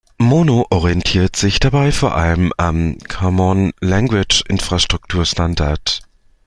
Mono 0.17 0.65
orientiert 0.71 1.35
sich 1.35 1.59
dabei 1.59 1.91
vor 1.91 2.15
allem 2.15 2.51
am 2.57 2.97
Common-Language-Infrastructure-Standard. 3.07 6.01